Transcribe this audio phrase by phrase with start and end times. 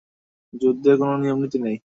[0.53, 1.77] যুদ্ধে কোনো নিয়মনীতি নেই।